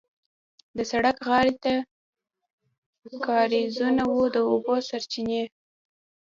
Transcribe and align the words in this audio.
د 0.77 0.79
سړک 0.91 1.17
غاړې 1.27 1.53
ته 1.63 1.73
کارېزونه 3.25 4.03
وو 4.11 4.23
د 4.35 4.37
اوبو 4.49 4.75
سرچینې. 4.89 5.43